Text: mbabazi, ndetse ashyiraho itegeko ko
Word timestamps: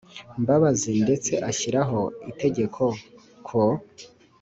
mbabazi, 0.41 0.91
ndetse 1.03 1.31
ashyiraho 1.49 1.99
itegeko 2.31 2.83
ko 3.47 3.61